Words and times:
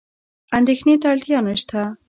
اندېښنې 0.57 0.95
ته 1.01 1.07
اړتیا 1.13 1.39
نشته. 1.47 1.79